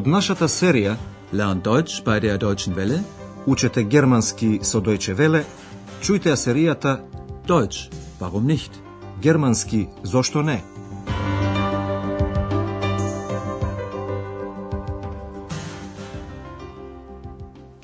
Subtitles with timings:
[0.00, 0.94] Од нашата серија
[1.32, 3.00] Lernt Deutsch bei der Deutschen Welle.
[3.46, 5.42] Учете германски со Deutsche Welle,
[6.00, 6.92] чујте ја серијата
[7.46, 8.72] Deutsch, warum nicht?
[9.20, 10.62] Германски зошто не?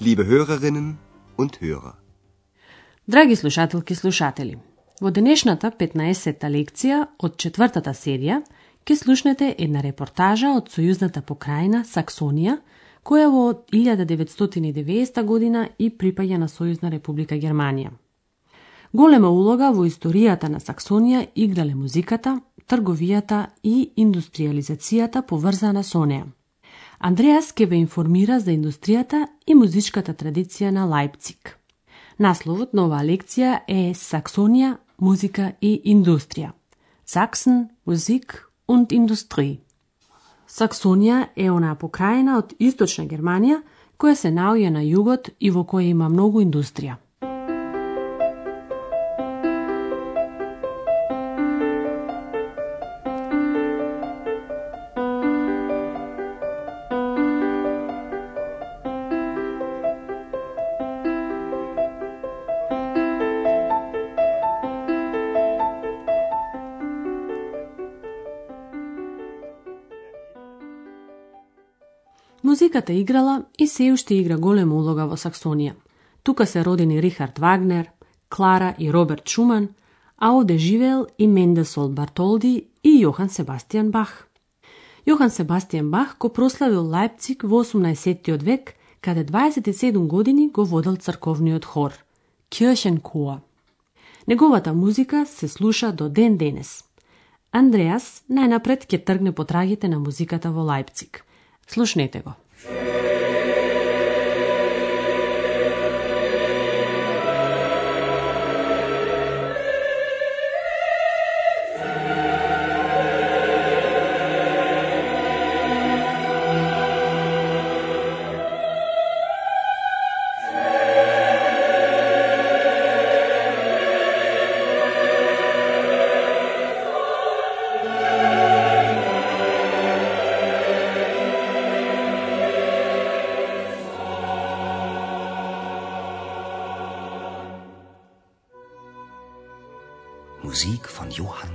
[0.00, 0.96] Liebe Hörerinnen
[1.36, 1.94] und Hörer.
[3.06, 4.58] Драги слушателки и слушатели,
[5.00, 8.40] во денешната 15-та лекција од четвртата серија
[8.86, 12.52] Ке слушнете една репортажа од сојузната покрајна Саксонија,
[13.02, 13.40] која во
[13.74, 17.90] 1990 година и припаѓа на Сојузна република Германија.
[18.92, 22.36] Голема улога во историјата на Саксонија играле музиката,
[22.70, 26.30] трговијата и индустриализацијата поврзана со неа.
[27.00, 31.58] Андреас ке ве информира за индустријата и музичката традиција на Лајпциг.
[32.18, 36.54] Насловот на оваа лекција е Саксонија, музика и индустрија.
[37.04, 39.60] Саксен, музик und Industrie.
[40.46, 43.62] Саксонија е она покрајна од источна Германија
[43.98, 46.96] која се наоѓа на југот и во која има многу индустрија.
[72.56, 75.74] Музиката играла и се уште игра голема улога во Саксонија.
[76.22, 77.90] Тука се родени Рихард Вагнер,
[78.32, 79.68] Клара и Роберт Шуман,
[80.16, 84.28] а оде живеел и Мендесол Бартолди и Јохан Себастијан Бах.
[85.06, 88.42] Јохан Себастијан Бах го прославил Лајпциг во 18.
[88.42, 91.92] век, каде 27 години го водел црковниот хор,
[92.48, 93.40] Кирхенкоа.
[94.28, 96.84] Неговата музика се слуша до ден денес.
[97.52, 101.20] Андреас најнапред ќе тргне по трагите на музиката во Лајпциг.
[101.66, 102.32] Слушнете го.
[102.64, 103.05] Yeah.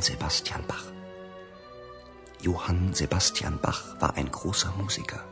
[0.02, 0.86] Johann Sebastian Bach.
[2.42, 5.24] Johann Sebastian Bach war ein großer Musiker.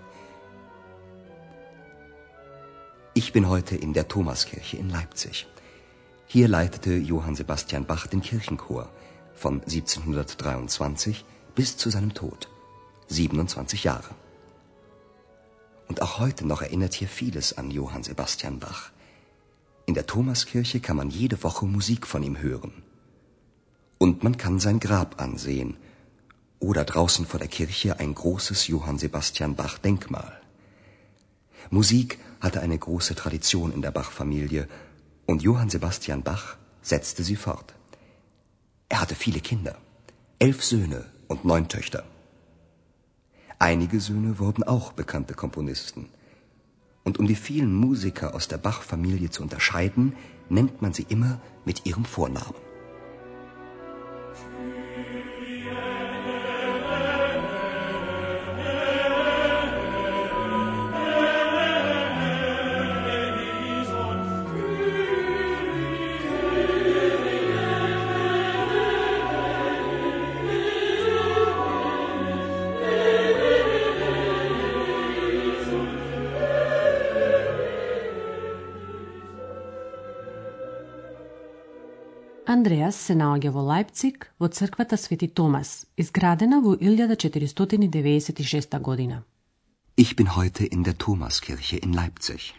[3.16, 5.47] Ich bin heute in der Thomaskirche in Leipzig.
[6.28, 8.91] Hier leitete Johann Sebastian Bach den Kirchenchor
[9.34, 11.25] von 1723
[11.56, 12.47] bis zu seinem Tod.
[13.07, 14.13] 27 Jahre.
[15.88, 18.91] Und auch heute noch erinnert hier vieles an Johann Sebastian Bach.
[19.88, 22.84] In der Thomaskirche kann man jede Woche Musik von ihm hören.
[23.99, 25.75] Und man kann sein Grab ansehen
[26.59, 30.39] oder draußen vor der Kirche ein großes Johann Sebastian Bach Denkmal.
[31.69, 34.69] Musik hatte eine große Tradition in der Bach-Familie
[35.25, 37.75] und Johann Sebastian Bach setzte sie fort.
[38.88, 39.75] Er hatte viele Kinder,
[40.39, 42.05] elf Söhne und neun Töchter.
[43.59, 46.07] Einige Söhne wurden auch bekannte Komponisten.
[47.03, 50.15] Und um die vielen Musiker aus der Bach-Familie zu unterscheiden,
[50.47, 52.69] nennt man sie immer mit ihrem Vornamen.
[82.50, 89.24] Андреас се наоѓа во Лајпциг во црквата Свети Томас, изградена во 1496 година.
[89.96, 92.54] Ich bin heute in der Thomaskirche in Leipzig.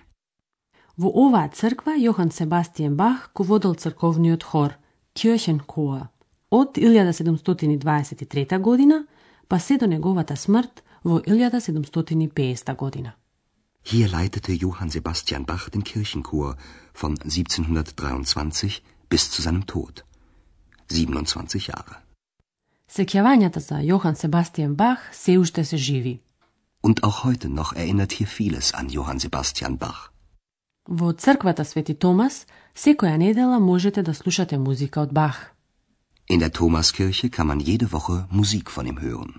[0.97, 4.79] Во оваа црква Јохан Себастиен Бах го водел црковниот хор
[5.15, 6.07] Kirchenchor
[6.51, 9.07] од 1723 година
[9.49, 13.13] па се до неговата смрт во 1750 година.
[13.85, 16.55] Hier leitete Johann Sebastian Bach den Kirchenchor
[16.95, 20.05] von 1723 bis zu seinem Tod.
[20.89, 21.95] 27 Jahre.
[22.89, 26.21] Сеќавањата за Јохан Себастиен Бах се уште се живи.
[26.83, 30.11] Und auch heute noch erinnert hier vieles an Johann Sebastian Bach.
[30.89, 35.55] Во црквата Свети Томас секоја недела можете да слушате музика од Бах.
[36.31, 39.33] In der Thomaskirche kann man jede Woche Musik von ihm hören.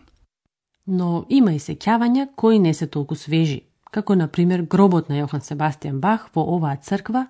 [0.88, 5.42] но има и сеќавања кои не се толку свежи, како на пример гробот на Јохан
[5.42, 7.28] Себастијан Бах во оваа црква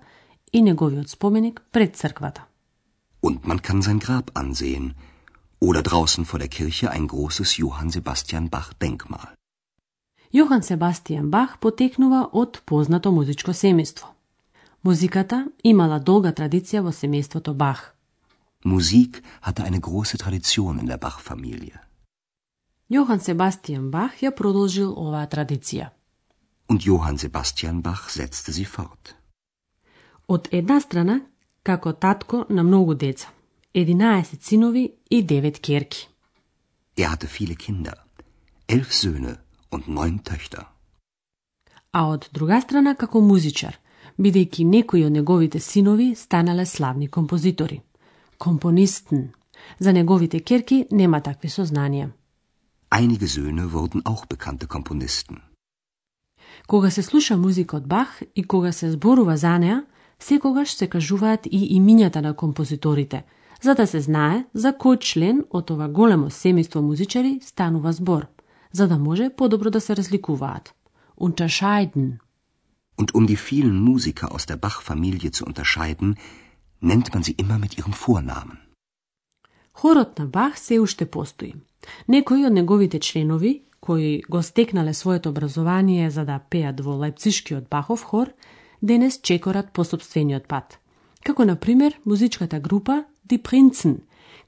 [0.52, 2.42] и неговиот споменик пред црквата.
[3.22, 4.94] Und man kann sein Grab ansehen
[5.60, 9.28] oder draußen vor der Kirche ein großes Johann Sebastian Bach Denkmal.
[10.32, 14.06] Јохан Себастијан Бах потекнува од познато музичко семејство.
[14.82, 17.94] Музиката имала долга традиција во семејството Бах.
[18.64, 21.78] Musik hatte eine große Tradition in der Bach-Familie.
[22.90, 25.90] Јохан Себастијан Бах ја продолжил оваа традиција.
[26.66, 29.14] Und Johann Sebastian Bach setzte sie fort.
[30.32, 31.20] Од една страна,
[31.62, 33.28] како татко на многу деца,
[33.74, 36.08] 11 синови и 9 керки.
[36.96, 37.94] Er hatte viele Kinder,
[38.68, 39.36] elf Söhne
[39.70, 40.64] und neun Töchter.
[41.92, 43.76] А од друга страна како музичар,
[44.18, 47.80] бидејќи некои од неговите синови станале славни композитори.
[48.38, 49.30] Компонистен.
[49.78, 52.08] За неговите керки нема такви сознанија.
[52.90, 55.36] Einige Söhne wurden auch bekannte Komponisten.
[56.66, 59.84] Кога се слуша музика од Бах и кога се зборува за неа,
[60.22, 63.24] секогаш се кажуваат и имињата на композиторите,
[63.62, 68.26] за да се знае за кој член од ова големо семејство музичари станува збор,
[68.72, 70.74] за да може подобро да се разликуваат.
[71.16, 72.18] Unterscheiden.
[72.96, 76.16] Und um die vielen Musiker aus der Bach-Familie zu unterscheiden,
[76.80, 78.58] nennt man sie immer mit ihrem Vornamen.
[79.74, 81.54] Хорот на Бах се уште постои.
[82.08, 88.02] Некои од неговите членови, кои го стекнале своето образование за да пеат во Лајпцишкиот Бахов
[88.02, 88.28] хор,
[88.82, 90.78] денес чекорат по собствениот пат.
[91.24, 94.00] Како, на пример, музичката група Ди Принцен,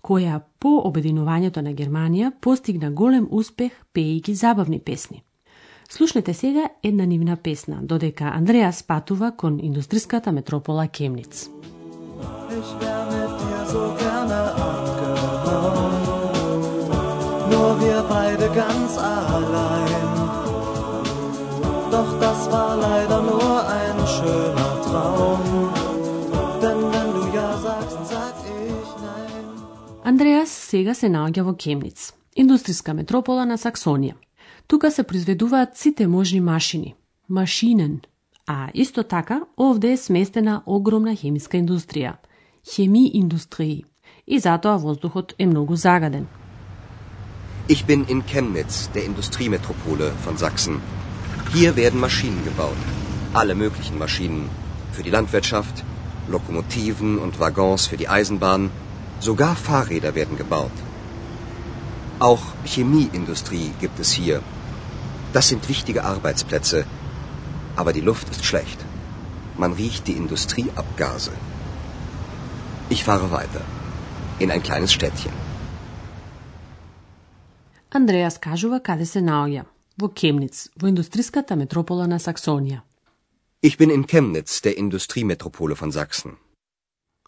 [0.03, 5.23] која по обединувањето на Германија постигна голем успех пејќи забавни песни.
[5.89, 11.49] Слушнете сега една нивна песна, додека Андреас патува кон индустриската метропола Кемниц.
[12.51, 15.95] Ich wär mit dir so gerne abgehauen.
[17.53, 20.05] Nur wir beide ganz allein.
[21.95, 23.54] Doch das war leider nur
[24.25, 25.43] schöner Traum.
[26.63, 29.45] Denn wenn du ja sagst, sag ich nein.
[30.05, 34.15] Андреас сега се наоѓа во Кемниц, индустријска метропола на Саксонија.
[34.67, 36.95] Тука се произведуваат сите можни машини,
[37.29, 38.01] машинен,
[38.47, 42.15] а исто така овде е сместена огромна хемиска индустрија,
[42.75, 43.85] хеми индустрии,
[44.27, 46.27] и затоа воздухот е многу загаден.
[47.69, 50.83] Ich bin in Chemnitz, der Industriemetropole von Sachsen.
[51.55, 53.04] Hier werden Maschinen gebaut.
[53.34, 54.50] Alle möglichen Maschinen.
[54.92, 55.84] Für die Landwirtschaft,
[56.28, 58.70] Lokomotiven und Waggons für die Eisenbahn.
[59.20, 60.78] Sogar Fahrräder werden gebaut.
[62.20, 64.42] Auch Chemieindustrie gibt es hier.
[65.34, 66.86] Das sind wichtige Arbeitsplätze.
[67.76, 68.80] Aber die Luft ist schlecht.
[69.58, 71.32] Man riecht die Industrieabgase.
[72.90, 73.62] Ich fahre weiter.
[74.40, 75.34] In ein kleines Städtchen.
[77.92, 79.64] Андреас кажува каде се наоѓа.
[79.98, 82.82] Во Кемниц, во индустриската метропола на Саксонија.
[83.64, 86.38] Ich bin in Chemnitz, der Industriemetropole von Sachsen.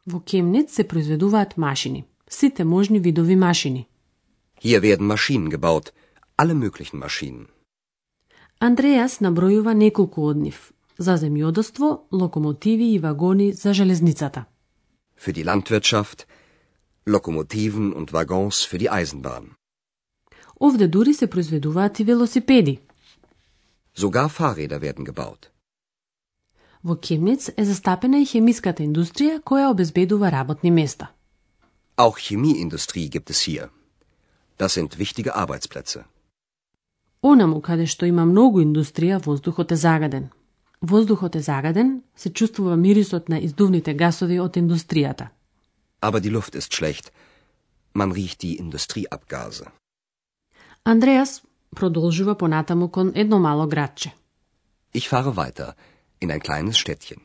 [0.05, 3.87] Во Кемниц се произведуваат машини, сите можни видови машини.
[4.63, 5.93] Hier werden Maschinen gebaut.
[6.37, 7.47] Alle möglichen Maschinen.
[8.59, 10.71] Андреас набројува неколку од нив.
[10.97, 14.45] За земјоделство, локомотиви и вагони за железницата.
[15.17, 16.27] Für die Landwirtschaft,
[17.05, 19.55] Lokomotiven und Waggons für die Eisenbahn.
[20.59, 22.79] Овде дури се произведуваат и велосипеди.
[23.97, 25.51] Sogar Fahrräder werden gebaut.
[26.86, 31.08] Во Кемниц е застапена и хемиската индустрија која обезбедува работни места.
[31.96, 33.70] Auch Chemieindustrie gibt es hier.
[34.58, 36.04] Das sind wichtige Arbeitsplätze.
[37.22, 40.28] Онаму каде што има многу индустрија, воздухот е загаден.
[40.80, 45.26] Воздухот е загаден, се чувствува мирисот на издувните гасови од индустријата.
[46.00, 47.10] Aber die Luft ist schlecht.
[47.94, 49.66] Man riecht die Industrieabgase.
[50.84, 51.42] Андреас
[51.74, 54.14] продолжува понатаму кон едно мало градче.
[54.94, 55.74] Ich fahre weiter
[56.20, 57.20] in ein kleines Städtchen.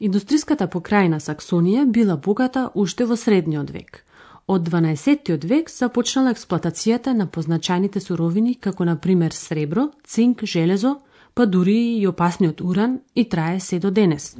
[0.00, 4.04] Индустриската покрајна Саксонија била богата уште во средниот век.
[4.46, 10.98] Од 12 век започнала експлоатацијата на позначајните суровини како на пример сребро, цинк, железо,
[11.34, 14.34] па дури и опасниот уран и трае се до денес.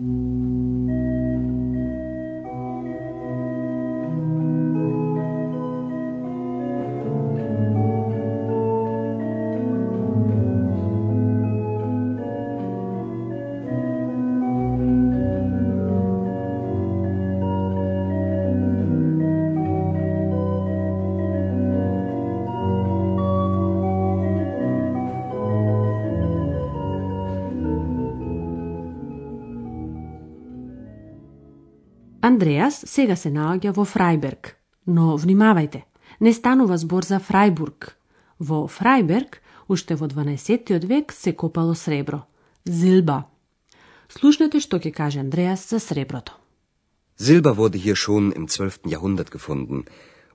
[32.33, 34.55] Андреас сега се наоѓа во Фрајберг,
[34.87, 35.83] но внимавајте,
[36.19, 37.95] не станува збор за Фрајбург.
[38.39, 42.25] Во Фрајберг, уште во 12 век, се копало сребро.
[42.65, 43.23] Зилба.
[44.09, 46.33] Слушнете што ќе каже Андреас за среброто.
[47.19, 48.85] Silber wurde hier schon im 12.
[48.85, 49.85] Jahrhundert gefunden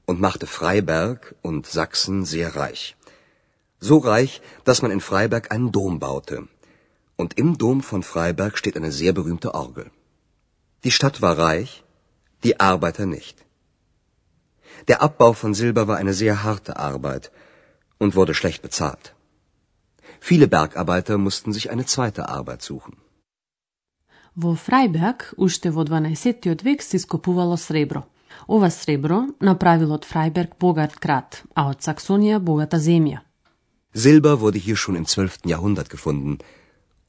[0.04, 2.94] und machte Freiberg und Sachsen sehr reich.
[3.80, 6.46] So reich, dass man in Freiberg einen Dom baute.
[7.16, 9.90] Und im Dom von Freiberg steht eine sehr berühmte Orgel.
[10.84, 11.82] Die Stadt war reich,
[12.44, 13.36] die Arbeiter nicht.
[14.88, 17.30] Der Abbau von Silber war eine sehr harte Arbeit
[17.98, 19.14] und wurde schlecht bezahlt.
[20.20, 22.96] Viele Bergarbeiter mussten sich eine zweite Arbeit suchen.
[24.34, 28.02] Во Фрајберг, уште во 12 век, се ископувало сребро.
[28.48, 33.20] Ова сребро направило од Фрајберг богат град, а од Саксонија богата земја.
[33.94, 35.46] Silber wurde hier schon im 12.
[35.46, 36.38] Jahrhundert gefunden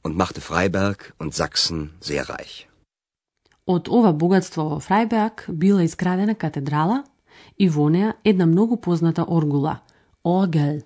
[0.02, 2.68] und machte Freiberg und Sachsen sehr reich.
[3.67, 7.03] Од ова богатство во Фрајберг била изградена катедрала
[7.57, 9.79] и во неа една многу позната оргула–
[10.23, 10.83] Orgel.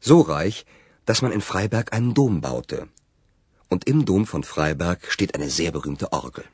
[0.00, 0.64] So reich,
[1.04, 2.88] dass man in Freiberg einen Dom baute.
[3.68, 6.44] Und im Dom von Freiberg steht eine sehr berühmte Orgel.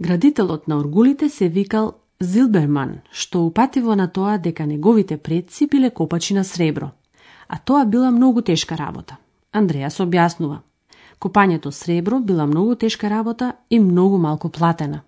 [0.00, 6.34] Градителот на оргулите се викал Зилберман, што упативо на тоа дека неговите предци биле копачи
[6.34, 6.90] на сребро.
[7.48, 9.18] А тоа била многу тешка работа.
[9.52, 10.58] Андреас објаснува.
[11.20, 15.00] Копањето сребро била многу тешка работа и многу малку платена.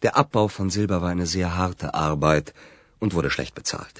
[0.00, 2.54] Der Abbau von Silber war eine sehr harte Arbeit
[3.00, 3.96] und wurde schlecht bezahlt.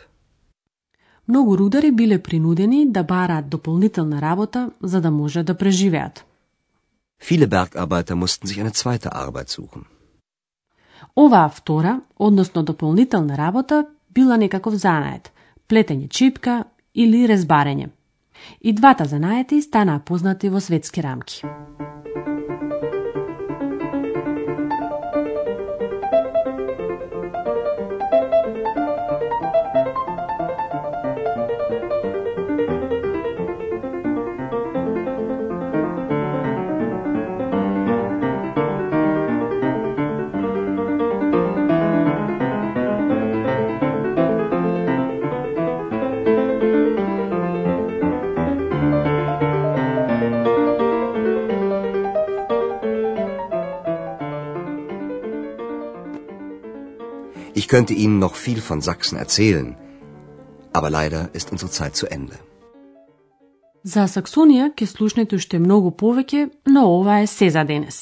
[1.28, 6.24] Многу рудари биле принудени да бараат дополнителна работа за да може да преживеат.
[7.28, 9.84] Viele Bergarbeiter mussten sich eine zweite Arbeit suchen.
[11.16, 15.32] Оваа втора, односно дополнителна работа, била некаков занает,
[15.68, 17.88] плетење чипка или резбарење.
[18.60, 21.42] И двата занаети станаа познати во светски рамки.
[57.74, 59.76] Könnte Ihnen noch viel von Sachsen erzählen,
[60.72, 62.36] aber leider ist unsere Zeit zu Ende.
[63.82, 67.96] За Саксонија ќе слушнете уште многу повеќе, но ова е се за денес.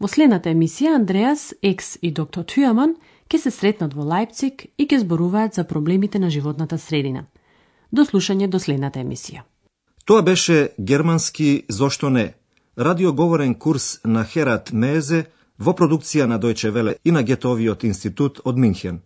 [0.00, 2.94] Во следната емисија Андреас, Екс и доктор Тујаман
[3.28, 7.24] ќе се сретнат во Лајпциг и ќе зборуваат за проблемите на животната средина.
[7.92, 9.42] До слушање до следната емисија.
[10.04, 12.34] Тоа беше германски Зошто не?
[12.78, 15.24] Радиоговорен курс на Херат Мезе
[15.58, 19.02] во продукција на Дојче Веле и на Гетовиот институт од Минхен.